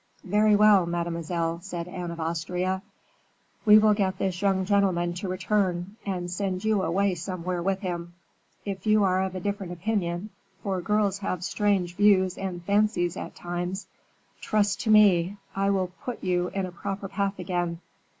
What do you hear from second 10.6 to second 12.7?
for girls have strange views and